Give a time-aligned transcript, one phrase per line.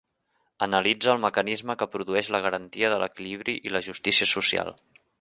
[0.65, 4.79] Analitze el mecanisme que produeix la garantia de l’equilibri i la justícia social.